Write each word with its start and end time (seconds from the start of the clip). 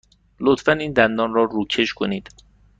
لطفاً 0.39 0.71
این 0.71 0.93
دندان 0.93 1.33
را 1.33 1.43
روکش 1.43 1.93
کنید. 1.93 2.29